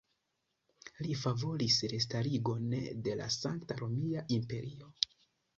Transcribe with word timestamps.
Li 1.07 1.17
favoris 1.23 1.77
restarigon 1.93 2.73
de 3.09 3.13
la 3.23 3.29
Sankta 3.39 3.81
Romia 3.85 4.29
Imperio. 4.39 4.91